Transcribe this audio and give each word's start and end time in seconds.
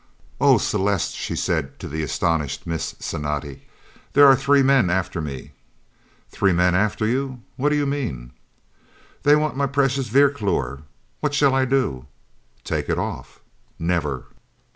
"Oh, 0.39 0.57
Celeste!" 0.57 1.13
she 1.13 1.35
said 1.35 1.77
to 1.77 1.87
the 1.87 2.01
astonished 2.01 2.65
Miss 2.65 2.95
Cinatti, 2.99 3.67
"there 4.13 4.25
are 4.25 4.35
three 4.35 4.63
men 4.63 4.89
after 4.89 5.21
me!" 5.21 5.51
"Three 6.31 6.51
men 6.53 6.73
after 6.73 7.05
you! 7.05 7.43
What 7.55 7.69
do 7.69 7.75
you 7.75 7.85
mean?" 7.85 8.31
"They 9.21 9.35
want 9.35 9.57
my 9.57 9.67
precious 9.67 10.07
'Vierkleur.' 10.07 10.81
What 11.19 11.35
shall 11.35 11.53
I 11.53 11.65
do?" 11.65 12.07
"Take 12.63 12.89
it 12.89 12.97
off!" 12.97 13.41
"Never!" 13.77 14.25